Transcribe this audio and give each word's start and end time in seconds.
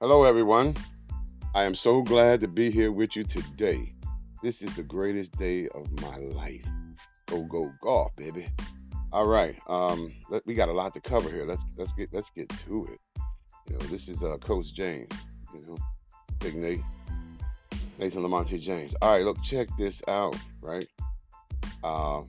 Hello, 0.00 0.22
everyone. 0.22 0.76
I 1.56 1.64
am 1.64 1.74
so 1.74 2.02
glad 2.02 2.40
to 2.42 2.46
be 2.46 2.70
here 2.70 2.92
with 2.92 3.16
you 3.16 3.24
today. 3.24 3.92
This 4.44 4.62
is 4.62 4.76
the 4.76 4.84
greatest 4.84 5.36
day 5.36 5.66
of 5.74 5.90
my 6.00 6.18
life. 6.18 6.64
Go 7.26 7.42
go 7.42 7.72
golf, 7.82 8.14
baby. 8.14 8.48
All 9.12 9.26
right. 9.26 9.58
Um, 9.68 10.14
let, 10.30 10.46
we 10.46 10.54
got 10.54 10.68
a 10.68 10.72
lot 10.72 10.94
to 10.94 11.00
cover 11.00 11.28
here. 11.28 11.44
Let's 11.44 11.64
let's 11.76 11.90
get 11.90 12.10
let's 12.12 12.30
get 12.30 12.48
to 12.48 12.86
it. 12.92 13.22
You 13.68 13.76
know, 13.76 13.86
this 13.86 14.06
is 14.06 14.22
uh, 14.22 14.36
Coach 14.36 14.72
James. 14.72 15.10
You 15.52 15.66
know, 15.66 15.76
Big 16.38 16.54
Nate, 16.54 16.80
Nathan 17.98 18.22
Lamonte 18.22 18.60
James. 18.60 18.94
All 19.02 19.14
right, 19.14 19.24
look, 19.24 19.42
check 19.42 19.66
this 19.76 20.00
out. 20.06 20.36
Right. 20.60 20.86
Uh, 21.82 22.20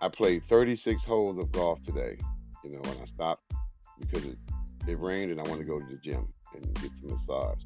I 0.00 0.08
played 0.10 0.44
36 0.48 1.04
holes 1.04 1.36
of 1.36 1.52
golf 1.52 1.82
today. 1.82 2.16
You 2.64 2.70
know, 2.70 2.80
and 2.84 2.98
I 3.02 3.04
stopped 3.04 3.52
because 4.00 4.24
it, 4.24 4.38
it 4.86 4.98
rained 4.98 5.30
and 5.30 5.38
I 5.38 5.42
wanted 5.42 5.64
to 5.64 5.68
go 5.68 5.78
to 5.78 5.84
the 5.84 5.98
gym 5.98 6.32
and 6.54 6.74
get 6.74 6.90
some 7.00 7.10
massage. 7.10 7.62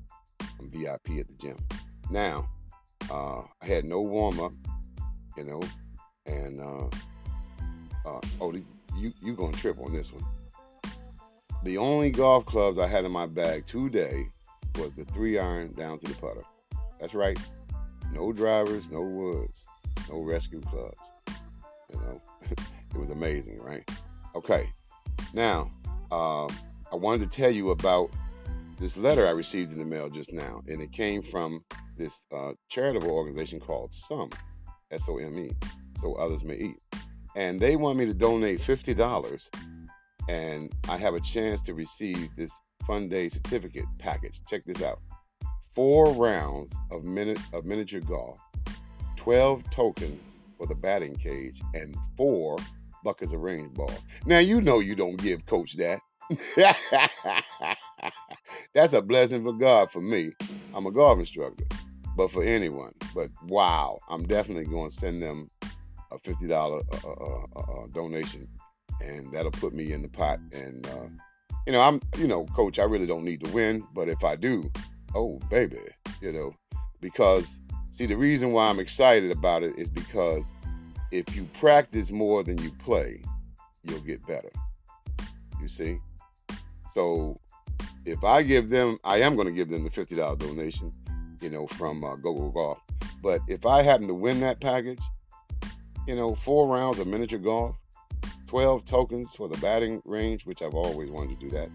I'm 0.59 0.71
VIP 0.71 1.21
at 1.21 1.29
the 1.29 1.35
gym. 1.41 1.57
Now, 2.11 2.49
uh, 3.11 3.43
I 3.61 3.67
had 3.67 3.85
no 3.85 4.01
warm 4.01 4.41
up, 4.41 4.53
you 5.37 5.45
know, 5.45 5.61
and 6.27 6.61
uh, 6.61 6.89
uh, 8.07 8.21
oh, 8.41 8.53
you 8.97 9.13
you 9.21 9.35
gonna 9.35 9.57
trip 9.57 9.79
on 9.81 9.93
this 9.93 10.13
one. 10.13 10.25
The 11.65 11.79
only 11.79 12.11
golf 12.11 12.45
clubs 12.45 12.79
I 12.79 12.87
had 12.89 13.05
in 13.05 13.13
my 13.13 13.27
bag 13.27 13.67
today 13.67 14.27
was 14.77 14.95
the 14.95 15.05
three 15.07 15.39
iron 15.39 15.73
down 15.73 15.99
to 16.01 16.07
the 16.07 16.15
putter. 16.15 16.43
That's 17.01 17.15
right. 17.15 17.39
No 18.13 18.33
drivers, 18.33 18.85
no 18.91 19.01
woods, 19.01 19.61
no 20.11 20.21
rescue 20.21 20.61
clubs. 20.61 20.99
You 21.91 22.01
know, 22.01 22.21
it 22.51 22.99
was 22.99 23.11
amazing, 23.11 23.59
right? 23.61 23.89
Okay. 24.35 24.69
Now, 25.35 25.71
um, 26.11 26.49
I 26.91 26.97
wanted 26.97 27.31
to 27.31 27.37
tell 27.37 27.51
you 27.51 27.71
about 27.71 28.11
this 28.79 28.97
letter 28.97 29.27
I 29.27 29.31
received 29.31 29.73
in 29.73 29.79
the 29.79 29.85
mail 29.85 30.09
just 30.09 30.33
now, 30.33 30.63
and 30.67 30.81
it 30.81 30.93
came 30.93 31.23
from 31.23 31.65
this 31.97 32.23
uh, 32.35 32.53
charitable 32.69 33.11
organization 33.11 33.61
called 33.61 33.93
SOME, 33.93 34.31
S 34.91 35.05
O 35.09 35.19
M 35.19 35.39
E, 35.39 35.51
so 36.01 36.15
others 36.15 36.45
may 36.45 36.57
eat. 36.57 36.77
And 37.37 37.59
they 37.59 37.77
want 37.77 37.99
me 37.99 38.07
to 38.07 38.15
donate 38.15 38.61
$50, 38.61 39.49
and 40.29 40.73
I 40.89 40.97
have 40.97 41.15
a 41.15 41.21
chance 41.21 41.61
to 41.63 41.75
receive 41.75 42.29
this 42.37 42.53
Fun 42.87 43.09
Day 43.09 43.29
certificate 43.29 43.85
package. 43.99 44.41
Check 44.49 44.65
this 44.65 44.83
out 44.83 44.99
four 45.75 46.13
rounds 46.13 46.75
of, 46.91 47.05
minute, 47.05 47.39
of 47.53 47.65
miniature 47.65 48.01
golf, 48.01 48.39
12 49.17 49.63
tokens 49.71 50.21
for 50.59 50.67
the 50.67 50.75
batting 50.75 51.15
cage, 51.17 51.61
and 51.75 51.97
four 52.17 52.57
buckets 53.05 53.33
of 53.33 53.41
range 53.41 53.73
balls. 53.75 54.01
Now, 54.27 54.39
you 54.39 54.61
know 54.61 54.81
you 54.81 54.95
don't 54.95 55.17
give 55.17 55.45
Coach 55.47 55.77
that. 55.77 56.01
That's 58.75 58.95
a 58.95 59.03
blessing 59.03 59.43
for 59.43 59.53
God 59.53 59.91
for 59.91 60.01
me. 60.01 60.33
I'm 60.75 60.87
a 60.87 60.91
golf 60.91 61.19
instructor, 61.19 61.65
but 62.17 62.33
for 62.33 62.43
anyone. 62.43 62.93
But 63.15 63.31
wow, 63.47 63.99
I'm 64.09 64.27
definitely 64.27 64.65
going 64.65 64.91
to 64.91 64.97
send 64.97 65.23
them 65.23 65.49
a 66.11 66.19
fifty 66.19 66.47
dollar 66.47 66.81
uh, 66.93 67.09
uh, 67.09 67.45
uh, 67.57 67.61
uh, 67.61 67.87
donation, 67.93 68.49
and 69.03 69.31
that'll 69.33 69.51
put 69.51 69.75
me 69.75 69.93
in 69.93 70.01
the 70.03 70.09
pot. 70.09 70.39
And 70.53 70.87
uh, 70.87 71.09
you 71.67 71.73
know, 71.73 71.81
I'm 71.81 72.01
you 72.17 72.27
know, 72.27 72.47
coach, 72.47 72.79
I 72.79 72.85
really 72.85 73.07
don't 73.07 73.25
need 73.25 73.45
to 73.45 73.51
win, 73.53 73.85
but 73.95 74.09
if 74.09 74.25
I 74.25 74.37
do, 74.37 74.71
oh 75.15 75.39
baby, 75.51 75.79
you 76.23 76.33
know, 76.33 76.55
because 77.03 77.59
see, 77.93 78.07
the 78.07 78.17
reason 78.17 78.53
why 78.53 78.69
I'm 78.69 78.81
excited 78.81 79.31
about 79.31 79.63
it 79.63 79.79
is 79.79 79.91
because 79.91 80.51
if 81.11 81.37
you 81.37 81.47
practice 81.61 82.11
more 82.11 82.43
than 82.43 82.57
you 82.63 82.73
play, 82.73 83.21
you'll 83.83 84.01
get 84.01 84.27
better. 84.27 84.51
You 85.61 85.69
see. 85.69 85.99
So 86.95 87.39
if 88.05 88.23
I 88.25 88.43
give 88.43 88.69
them, 88.69 88.99
I 89.05 89.19
am 89.19 89.35
going 89.35 89.47
to 89.47 89.53
give 89.53 89.69
them 89.69 89.85
the 89.85 89.91
fifty 89.91 90.17
dollar 90.17 90.37
donation, 90.37 90.93
you 91.41 91.51
know, 91.51 91.67
from 91.69 92.05
uh, 92.05 92.17
Go 92.17 92.35
Go 92.35 92.51
Golf. 92.51 92.79
But 93.23 93.41
if 93.49 93.65
I 93.67 93.83
happen 93.83 94.09
to 94.09 94.15
win 94.15 94.41
that 94.41 94.61
package, 94.61 95.01
you 96.07 96.17
know, 96.17 96.35
four 96.45 96.67
rounds 96.67 96.99
of 96.99 97.07
miniature 97.07 97.39
golf, 97.39 97.77
twelve 98.47 98.85
tokens 98.85 99.31
for 99.37 99.49
the 99.49 99.59
batting 99.59 100.03
range, 100.05 100.45
which 100.47 100.63
I've 100.63 100.75
always 100.75 101.11
wanted 101.11 101.39
to 101.39 101.49
do 101.49 101.51
that, 101.51 101.69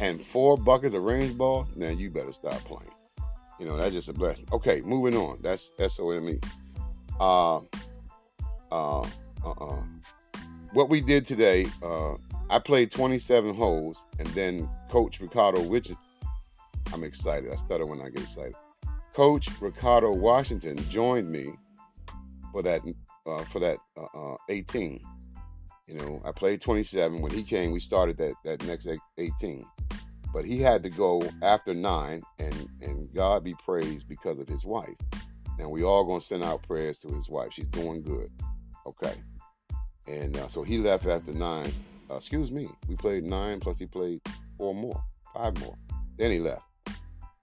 and 0.00 0.24
four 0.26 0.56
buckets 0.56 0.94
of 0.94 1.02
range 1.02 1.36
balls, 1.36 1.68
now 1.76 1.90
you 1.90 2.10
better 2.10 2.32
stop 2.32 2.58
playing. 2.64 2.90
You 3.60 3.66
know, 3.66 3.76
that's 3.76 3.92
just 3.92 4.08
a 4.08 4.12
blessing. 4.12 4.46
Okay, 4.52 4.80
moving 4.82 5.16
on. 5.16 5.38
That's 5.42 5.70
S 5.78 5.98
O 6.00 6.10
M 6.10 6.28
E. 6.28 6.40
Uh, 7.20 7.56
uh, 8.70 9.00
uh, 9.00 9.04
uh. 9.44 9.82
What 10.72 10.88
we 10.88 11.00
did 11.00 11.26
today, 11.26 11.66
uh, 11.82 12.14
I 12.50 12.58
played 12.58 12.90
27 12.90 13.54
holes, 13.54 14.02
and 14.18 14.26
then 14.28 14.68
Coach 14.90 15.20
Ricardo, 15.20 15.60
which 15.62 15.90
I'm 16.92 17.04
excited. 17.04 17.52
I 17.52 17.56
stutter 17.56 17.84
when 17.84 18.00
I 18.00 18.08
get 18.08 18.22
excited. 18.22 18.54
Coach 19.14 19.48
Ricardo 19.60 20.12
Washington 20.12 20.76
joined 20.88 21.30
me 21.30 21.50
for 22.52 22.62
that 22.62 22.80
uh, 23.26 23.44
for 23.52 23.58
that 23.60 23.78
uh, 23.96 24.32
uh, 24.32 24.36
18. 24.48 25.00
You 25.88 25.94
know, 25.94 26.22
I 26.24 26.32
played 26.32 26.60
27. 26.60 27.20
When 27.20 27.32
he 27.32 27.42
came, 27.42 27.72
we 27.72 27.80
started 27.80 28.16
that 28.18 28.34
that 28.44 28.64
next 28.66 28.88
18. 29.18 29.64
But 30.32 30.44
he 30.44 30.60
had 30.60 30.82
to 30.84 30.90
go 30.90 31.22
after 31.42 31.74
nine, 31.74 32.22
and 32.38 32.68
and 32.80 33.12
God 33.14 33.44
be 33.44 33.54
praised 33.62 34.08
because 34.08 34.38
of 34.38 34.48
his 34.48 34.64
wife. 34.64 34.96
And 35.58 35.70
we 35.70 35.82
all 35.82 36.04
gonna 36.04 36.20
send 36.20 36.44
out 36.44 36.62
prayers 36.62 36.98
to 37.00 37.08
his 37.12 37.28
wife. 37.28 37.48
She's 37.52 37.66
doing 37.66 38.02
good. 38.02 38.30
Okay. 38.86 39.14
And 40.06 40.36
uh, 40.38 40.48
so 40.48 40.62
he 40.62 40.78
left 40.78 41.06
after 41.06 41.32
nine 41.32 41.70
uh, 42.10 42.16
excuse 42.16 42.50
me, 42.50 42.68
we 42.88 42.96
played 42.96 43.24
nine 43.24 43.60
plus 43.60 43.78
he 43.78 43.86
played 43.86 44.20
four 44.56 44.74
more, 44.74 45.02
five 45.34 45.58
more. 45.60 45.76
Then 46.18 46.30
he 46.30 46.40
left, 46.40 46.62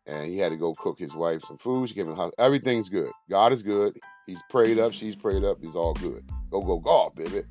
and 0.08 0.28
he 0.28 0.38
had 0.38 0.50
to 0.50 0.58
go 0.58 0.74
cook 0.74 1.00
his 1.00 1.14
wife 1.14 1.42
some 1.42 1.58
food. 1.58 1.90
She 1.90 1.96
gave 1.96 2.08
him 2.08 2.16
house. 2.16 2.34
Everything's 2.38 2.90
good. 2.90 3.12
God 3.30 3.54
is 3.54 3.64
good. 3.64 3.98
He's 4.28 4.42
prayed 4.50 4.80
up. 4.80 4.92
She's 4.92 5.16
prayed 5.16 5.44
up. 5.44 5.58
He's 5.62 5.76
all 5.76 5.94
good. 5.94 6.24
Go 6.52 6.62
go 6.62 6.80
golf, 6.80 7.16
baby. 7.16 7.44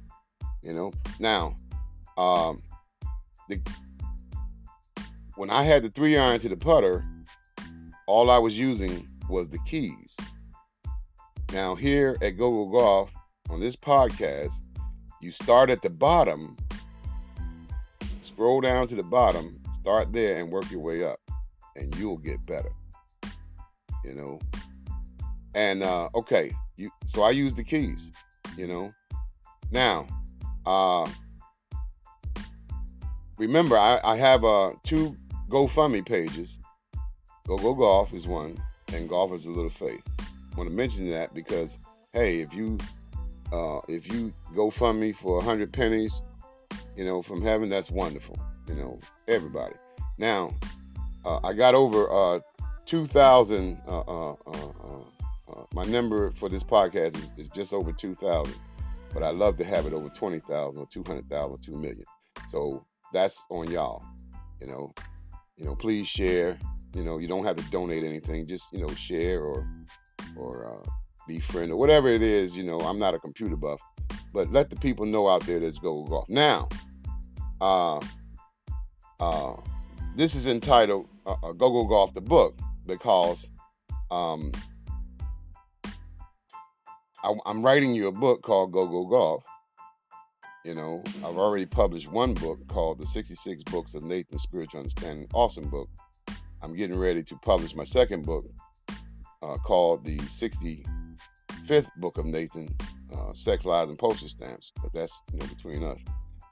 You 0.63 0.73
know. 0.75 0.93
Now, 1.19 1.55
um, 2.19 2.63
the 3.49 3.61
when 5.37 5.51
I 5.51 5.63
had 5.63 5.83
the 5.83 5.91
three 5.91 6.17
iron 6.17 6.41
to 6.41 6.49
the 6.49 6.57
putter, 6.57 7.05
all 8.07 8.31
I 8.31 8.39
was 8.39 8.59
using 8.59 9.09
was 9.29 9.49
the 9.49 9.59
keys. 9.67 10.17
Now 11.53 11.75
here 11.75 12.17
at 12.21 12.31
Go 12.31 12.51
Go 12.51 12.79
Golf 12.79 13.11
on 13.51 13.61
this 13.61 13.77
podcast, 13.77 14.53
you 15.21 15.31
start 15.31 15.71
at 15.71 15.83
the 15.83 15.91
bottom 15.91 16.57
scroll 18.35 18.61
down 18.61 18.89
to 18.89 18.97
the 18.97 19.03
bottom, 19.03 19.61
start 19.81 20.13
there 20.13 20.39
and 20.39 20.51
work 20.51 20.69
your 20.69 20.81
way 20.81 21.05
up, 21.05 21.21
and 21.77 21.95
you'll 21.97 22.19
get 22.19 22.45
better. 22.47 22.73
You 24.05 24.15
know. 24.15 24.41
And 25.55 25.85
uh, 25.85 26.09
okay, 26.17 26.51
you 26.77 26.91
so 27.07 27.23
I 27.23 27.31
use 27.31 27.55
the 27.55 27.63
keys, 27.63 28.11
you 28.57 28.67
know. 28.67 28.93
Now, 29.71 30.07
uh, 30.67 31.09
remember 33.39 33.79
I, 33.79 34.01
I 34.03 34.17
have 34.17 34.45
uh, 34.45 34.73
two 34.83 35.17
GoFundMe 35.49 36.05
pages. 36.05 36.59
Go 37.47 37.57
Go 37.57 37.75
Golf 37.75 38.13
is 38.13 38.27
one, 38.27 38.61
and 38.93 39.09
Golf 39.09 39.33
is 39.33 39.47
a 39.47 39.51
Little 39.51 39.71
Faith. 39.71 40.03
I 40.19 40.57
want 40.57 40.69
to 40.69 40.75
mention 40.75 41.09
that 41.11 41.35
because 41.35 41.79
hey, 42.13 42.41
if 42.41 42.53
you 42.53 42.79
uh, 43.53 43.79
if 43.87 44.13
you 44.13 44.33
GoFundMe 44.57 45.15
for 45.17 45.41
hundred 45.41 45.73
pennies, 45.73 46.13
you 46.97 47.05
know, 47.05 47.23
from 47.23 47.43
heaven, 47.43 47.69
that's 47.69 47.91
wonderful. 47.91 48.39
You 48.69 48.75
know, 48.75 48.99
everybody. 49.29 49.75
Now, 50.19 50.55
uh, 51.25 51.41
I 51.43 51.53
got 51.53 51.75
over 51.75 52.11
uh, 52.11 52.41
2,000. 52.87 53.81
Uh, 53.87 54.01
uh, 54.01 54.31
uh, 54.33 54.37
uh, 54.47 55.65
my 55.73 55.85
number 55.85 56.31
for 56.33 56.49
this 56.49 56.63
podcast 56.63 57.17
is, 57.17 57.47
is 57.47 57.49
just 57.51 57.73
over 57.73 57.93
2,000, 57.93 58.55
but 59.13 59.23
I 59.23 59.31
love 59.31 59.57
to 59.59 59.65
have 59.65 59.87
it 59.87 59.93
over 59.93 60.09
20,000 60.09 60.81
or 60.81 60.87
200,000, 60.87 61.59
2 61.65 61.73
million. 61.73 62.05
So 62.51 62.85
that's 63.13 63.43
on 63.51 63.71
y'all. 63.71 64.05
You 64.61 64.69
know, 64.69 64.95
you 65.57 65.65
know, 65.65 65.75
please 65.75 66.09
share. 66.09 66.59
You 66.95 67.03
know, 67.03 67.19
you 67.19 67.29
don't 67.29 67.45
have 67.45 67.57
to 67.57 67.71
donate 67.71 68.05
anything. 68.05 68.47
Just 68.47 68.67
you 68.73 68.81
know, 68.81 68.89
share 68.95 69.41
or 69.41 69.69
or 70.37 70.83
be 71.27 71.41
friend 71.41 71.73
or 71.73 71.77
whatever 71.77 72.09
it 72.09 72.23
is. 72.23 72.57
You 72.57 72.63
know, 72.63 72.79
I'm 72.81 72.99
not 72.99 73.15
a 73.15 73.19
computer 73.19 73.57
buff, 73.57 73.81
but 74.35 74.53
let 74.53 74.69
the 74.69 74.77
people 74.77 75.07
know 75.07 75.29
out 75.29 75.47
there 75.47 75.61
that's 75.61 75.79
go 75.79 76.03
Go 76.03 76.09
golf. 76.09 76.29
Now, 76.29 76.69
uh, 77.61 78.01
uh, 79.21 79.55
this 80.17 80.35
is 80.35 80.47
entitled 80.47 81.09
uh, 81.25 81.37
uh, 81.43 81.53
Go 81.53 81.71
Go 81.71 81.87
Golf 81.87 82.13
the 82.13 82.21
book 82.21 82.59
because 82.85 83.47
um, 84.11 84.51
I, 87.23 87.33
I'm 87.47 87.63
writing 87.63 87.95
you 87.95 88.09
a 88.09 88.13
book 88.13 88.43
called 88.43 88.73
Go 88.73 88.87
Go 88.87 89.07
Golf. 89.07 89.45
You 90.65 90.75
know, 90.75 91.03
I've 91.19 91.37
already 91.37 91.67
published 91.67 92.11
one 92.11 92.35
book 92.35 92.59
called 92.69 92.99
The 92.99 93.07
66 93.07 93.63
Books 93.65 93.95
of 93.95 94.03
Nathan 94.03 94.39
Spiritual 94.39 94.81
Understanding. 94.81 95.29
Awesome 95.33 95.69
book. 95.69 95.89
I'm 96.61 96.75
getting 96.75 96.99
ready 96.99 97.23
to 97.23 97.37
publish 97.37 97.75
my 97.75 97.85
second 97.85 98.25
book 98.25 98.47
uh, 99.43 99.57
called 99.59 100.05
The 100.05 100.17
65th 100.17 101.87
Book 101.99 102.17
of 102.17 102.25
Nathan 102.25 102.75
uh, 103.15 103.33
Sex, 103.33 103.65
Lies, 103.65 103.89
and 103.89 103.99
Postage 103.99 104.33
Stamps. 104.33 104.73
But 104.83 104.93
that's 104.93 105.13
you 105.33 105.39
know, 105.39 105.47
between 105.47 105.83
us. 105.85 106.01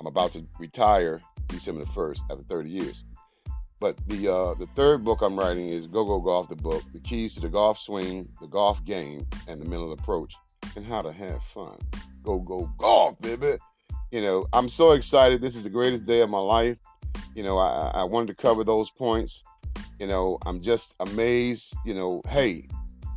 I'm 0.00 0.06
about 0.06 0.32
to 0.32 0.46
retire 0.58 1.20
December 1.48 1.84
the 1.84 1.90
1st 1.90 2.20
after 2.30 2.42
30 2.44 2.70
years. 2.70 3.04
But 3.82 3.96
the 4.06 4.32
uh, 4.32 4.54
the 4.54 4.68
third 4.76 5.04
book 5.04 5.22
I'm 5.22 5.36
writing 5.36 5.68
is 5.68 5.88
Go 5.88 6.04
Go 6.04 6.20
Golf, 6.20 6.48
the 6.48 6.54
book, 6.54 6.84
the 6.92 7.00
keys 7.00 7.34
to 7.34 7.40
the 7.40 7.48
golf 7.48 7.80
swing, 7.80 8.28
the 8.40 8.46
golf 8.46 8.78
game, 8.84 9.26
and 9.48 9.60
the 9.60 9.64
mental 9.64 9.92
approach, 9.92 10.34
and 10.76 10.86
how 10.86 11.02
to 11.02 11.12
have 11.12 11.40
fun. 11.52 11.76
Go 12.22 12.38
go 12.38 12.70
golf, 12.78 13.20
baby. 13.20 13.58
You 14.12 14.20
know, 14.20 14.46
I'm 14.52 14.68
so 14.68 14.92
excited. 14.92 15.40
This 15.40 15.56
is 15.56 15.64
the 15.64 15.70
greatest 15.70 16.06
day 16.06 16.20
of 16.20 16.30
my 16.30 16.38
life. 16.38 16.76
You 17.34 17.42
know, 17.42 17.58
I, 17.58 17.90
I 17.92 18.04
wanted 18.04 18.28
to 18.28 18.40
cover 18.40 18.62
those 18.62 18.88
points. 18.90 19.42
You 19.98 20.06
know, 20.06 20.38
I'm 20.46 20.62
just 20.62 20.94
amazed. 21.00 21.74
You 21.84 21.94
know, 21.94 22.22
hey, 22.28 22.68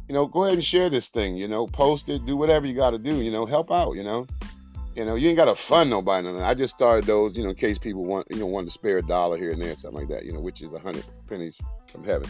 you 0.08 0.14
know, 0.14 0.26
go 0.28 0.44
ahead 0.44 0.56
and 0.56 0.66
share 0.66 0.90
this 0.90 1.08
thing. 1.08 1.36
You 1.36 1.48
know, 1.48 1.68
post 1.68 2.10
it, 2.10 2.26
do 2.26 2.38
whatever 2.38 2.66
you 2.66 2.74
got 2.74 2.92
to 2.92 2.98
do. 2.98 3.16
You 3.16 3.32
know, 3.32 3.46
help 3.46 3.72
out. 3.72 3.94
You 3.94 4.04
know, 4.04 4.28
you 4.96 5.04
know, 5.04 5.16
you 5.16 5.28
ain't 5.28 5.38
got 5.38 5.46
to 5.46 5.56
fund 5.56 5.90
nobody. 5.90 6.28
I 6.28 6.54
just 6.54 6.74
started 6.74 7.06
those, 7.06 7.36
you 7.36 7.44
know, 7.44 7.50
in 7.50 7.56
case 7.56 7.78
people 7.78 8.06
want, 8.06 8.28
you 8.30 8.38
know, 8.38 8.46
want 8.46 8.68
to 8.68 8.72
spare 8.72 8.98
a 8.98 9.02
dollar 9.02 9.38
here 9.38 9.52
and 9.52 9.62
there, 9.62 9.76
something 9.76 10.00
like 10.00 10.10
that, 10.10 10.26
you 10.26 10.32
know, 10.32 10.40
which 10.40 10.62
is 10.62 10.74
a 10.74 10.80
hundred 10.80 11.04
pennies 11.28 11.58
from 11.92 12.04
heaven. 12.04 12.30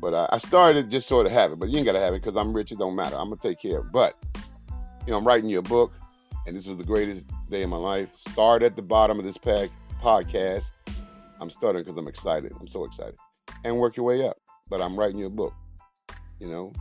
But 0.00 0.14
I, 0.14 0.28
I 0.32 0.38
started 0.38 0.90
just 0.90 1.08
sort 1.08 1.26
of 1.26 1.32
have 1.32 1.52
it, 1.52 1.58
but 1.58 1.68
you 1.68 1.78
ain't 1.78 1.86
got 1.86 1.92
to 1.92 2.00
have 2.00 2.14
it 2.14 2.22
because 2.22 2.36
I'm 2.36 2.54
rich. 2.54 2.72
It 2.72 2.78
don't 2.78 2.96
matter. 2.96 3.16
I'm 3.16 3.28
gonna 3.28 3.40
take 3.40 3.60
care 3.60 3.78
of 3.78 3.86
it. 3.86 3.92
But 3.92 4.16
you 5.06 5.12
know, 5.12 5.18
I'm 5.18 5.26
writing 5.26 5.48
you 5.48 5.58
a 5.58 5.62
book, 5.62 5.92
and 6.46 6.56
this 6.56 6.66
was 6.66 6.76
the 6.76 6.84
greatest 6.84 7.26
day 7.50 7.62
of 7.62 7.70
my 7.70 7.76
life. 7.76 8.08
Start 8.30 8.62
at 8.62 8.76
the 8.76 8.82
bottom 8.82 9.18
of 9.18 9.24
this 9.24 9.38
pack 9.38 9.70
podcast. 10.02 10.64
I'm 11.40 11.50
starting 11.50 11.82
because 11.82 11.98
I'm 11.98 12.08
excited. 12.08 12.52
I'm 12.60 12.68
so 12.68 12.84
excited, 12.84 13.16
and 13.64 13.78
work 13.78 13.96
your 13.96 14.06
way 14.06 14.26
up. 14.26 14.36
But 14.70 14.80
I'm 14.80 14.98
writing 14.98 15.18
you 15.18 15.26
a 15.26 15.30
book. 15.30 15.54
You 16.40 16.48
know. 16.48 16.72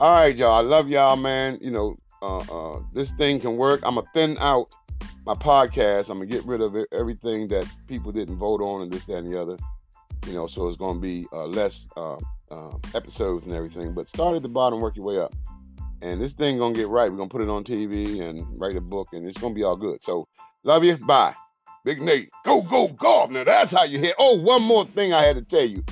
All 0.00 0.12
right, 0.12 0.36
y'all. 0.36 0.52
I 0.52 0.60
love 0.60 0.88
y'all, 0.88 1.16
man. 1.16 1.58
You 1.60 1.70
know, 1.70 1.96
uh, 2.20 2.38
uh, 2.38 2.82
this 2.92 3.10
thing 3.12 3.40
can 3.40 3.56
work. 3.56 3.80
I'm 3.82 3.96
gonna 3.96 4.06
thin 4.14 4.36
out 4.40 4.68
my 5.26 5.34
podcast. 5.34 6.10
I'm 6.10 6.18
gonna 6.18 6.26
get 6.26 6.44
rid 6.44 6.60
of 6.60 6.76
everything 6.92 7.48
that 7.48 7.66
people 7.86 8.12
didn't 8.12 8.36
vote 8.36 8.60
on 8.60 8.82
and 8.82 8.92
this, 8.92 9.04
that, 9.04 9.18
and 9.18 9.32
the 9.32 9.40
other. 9.40 9.56
You 10.26 10.32
know, 10.32 10.46
so 10.46 10.68
it's 10.68 10.76
gonna 10.76 11.00
be 11.00 11.26
uh, 11.32 11.46
less 11.46 11.86
uh, 11.96 12.16
uh, 12.50 12.76
episodes 12.94 13.46
and 13.46 13.54
everything. 13.54 13.94
But 13.94 14.08
start 14.08 14.36
at 14.36 14.42
the 14.42 14.48
bottom, 14.48 14.80
work 14.80 14.96
your 14.96 15.04
way 15.04 15.18
up, 15.18 15.34
and 16.02 16.20
this 16.20 16.32
thing 16.32 16.58
gonna 16.58 16.74
get 16.74 16.88
right. 16.88 17.10
We're 17.10 17.18
gonna 17.18 17.28
put 17.28 17.42
it 17.42 17.48
on 17.48 17.62
TV 17.62 18.20
and 18.20 18.46
write 18.58 18.76
a 18.76 18.80
book, 18.80 19.08
and 19.12 19.26
it's 19.26 19.38
gonna 19.38 19.54
be 19.54 19.62
all 19.62 19.76
good. 19.76 20.02
So 20.02 20.26
love 20.64 20.82
you. 20.84 20.96
Bye. 20.96 21.34
Big 21.84 22.00
Nate, 22.00 22.30
go 22.46 22.62
go 22.62 22.88
golf. 22.88 23.30
Now 23.30 23.44
that's 23.44 23.70
how 23.70 23.84
you 23.84 23.98
hit. 23.98 24.14
Oh, 24.18 24.40
one 24.40 24.62
more 24.62 24.86
thing 24.86 25.12
I 25.12 25.22
had 25.22 25.36
to 25.36 25.42
tell 25.42 25.64
you 25.64 25.84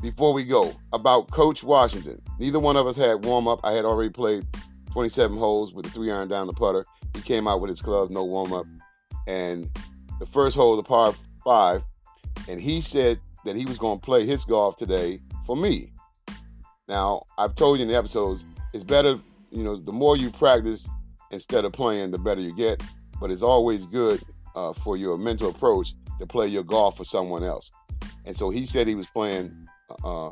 before 0.00 0.32
we 0.32 0.44
go 0.44 0.72
about 0.92 1.30
Coach 1.30 1.62
Washington. 1.62 2.20
Neither 2.38 2.60
one 2.60 2.76
of 2.76 2.86
us 2.86 2.96
had 2.96 3.24
warm 3.24 3.48
up. 3.48 3.60
I 3.64 3.72
had 3.72 3.84
already 3.84 4.10
played 4.10 4.46
27 4.92 5.36
holes 5.36 5.72
with 5.72 5.86
a 5.86 5.90
three 5.90 6.10
iron 6.10 6.28
down 6.28 6.46
the 6.46 6.52
putter. 6.52 6.84
He 7.14 7.22
came 7.22 7.48
out 7.48 7.60
with 7.60 7.70
his 7.70 7.80
clubs, 7.80 8.10
no 8.10 8.24
warm 8.24 8.52
up. 8.52 8.66
And 9.26 9.68
the 10.20 10.26
first 10.26 10.56
hole, 10.56 10.76
the 10.76 10.82
par 10.82 11.14
five, 11.44 11.82
and 12.48 12.60
he 12.60 12.80
said 12.80 13.20
that 13.44 13.56
he 13.56 13.64
was 13.64 13.78
going 13.78 13.98
to 13.98 14.04
play 14.04 14.26
his 14.26 14.44
golf 14.44 14.76
today 14.76 15.20
for 15.46 15.56
me. 15.56 15.92
Now, 16.88 17.24
I've 17.36 17.54
told 17.54 17.78
you 17.78 17.82
in 17.82 17.88
the 17.88 17.96
episodes, 17.96 18.44
it's 18.72 18.84
better, 18.84 19.18
you 19.50 19.62
know, 19.62 19.76
the 19.76 19.92
more 19.92 20.16
you 20.16 20.30
practice 20.30 20.86
instead 21.30 21.64
of 21.64 21.72
playing, 21.72 22.10
the 22.10 22.18
better 22.18 22.40
you 22.40 22.54
get. 22.54 22.82
But 23.20 23.30
it's 23.30 23.42
always 23.42 23.84
good 23.86 24.22
uh, 24.54 24.72
for 24.72 24.96
your 24.96 25.18
mental 25.18 25.50
approach 25.50 25.92
to 26.20 26.26
play 26.26 26.46
your 26.46 26.62
golf 26.62 26.96
for 26.96 27.04
someone 27.04 27.44
else. 27.44 27.70
And 28.24 28.36
so 28.36 28.50
he 28.50 28.64
said 28.66 28.86
he 28.86 28.94
was 28.94 29.06
playing 29.06 29.68
uh, 30.04 30.30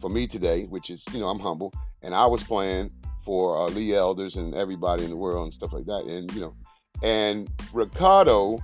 for 0.00 0.10
me 0.10 0.26
today, 0.26 0.64
which 0.64 0.90
is, 0.90 1.04
you 1.12 1.20
know, 1.20 1.28
I'm 1.28 1.38
humble. 1.38 1.72
And 2.02 2.14
I 2.14 2.26
was 2.26 2.42
playing 2.42 2.90
for 3.24 3.56
uh, 3.56 3.68
Lee 3.68 3.94
Elders 3.94 4.36
and 4.36 4.54
everybody 4.54 5.04
in 5.04 5.10
the 5.10 5.16
world 5.16 5.44
and 5.44 5.54
stuff 5.54 5.72
like 5.72 5.86
that. 5.86 6.04
And 6.06 6.32
you 6.34 6.40
know, 6.40 6.54
and 7.02 7.50
Ricardo, 7.72 8.62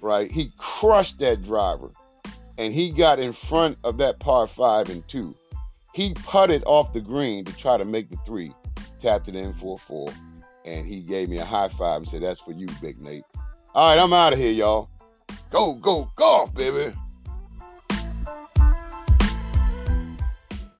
right? 0.00 0.30
He 0.30 0.52
crushed 0.58 1.18
that 1.20 1.42
driver, 1.42 1.90
and 2.58 2.72
he 2.72 2.90
got 2.90 3.18
in 3.18 3.32
front 3.32 3.78
of 3.84 3.96
that 3.98 4.18
par 4.18 4.46
five 4.46 4.88
and 4.88 5.06
two. 5.08 5.34
He 5.94 6.12
putted 6.14 6.62
off 6.66 6.92
the 6.92 7.00
green 7.00 7.44
to 7.46 7.56
try 7.56 7.78
to 7.78 7.84
make 7.84 8.10
the 8.10 8.18
three, 8.26 8.52
tapped 9.00 9.28
it 9.28 9.36
in 9.36 9.54
for 9.54 9.78
four, 9.78 10.08
and 10.64 10.86
he 10.86 11.00
gave 11.00 11.28
me 11.30 11.38
a 11.38 11.44
high 11.44 11.68
five 11.68 12.02
and 12.02 12.08
said, 12.08 12.22
"That's 12.22 12.40
for 12.40 12.52
you, 12.52 12.66
Big 12.80 13.00
Nate." 13.00 13.24
All 13.74 13.90
right, 13.90 14.02
I'm 14.02 14.12
out 14.12 14.32
of 14.32 14.38
here, 14.38 14.52
y'all. 14.52 14.90
Go, 15.50 15.74
go, 15.74 16.10
golf, 16.16 16.52
baby. 16.54 16.94